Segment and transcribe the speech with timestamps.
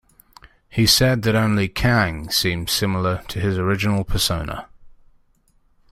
[0.67, 4.67] He said that only Kang seemed similar to his original persona.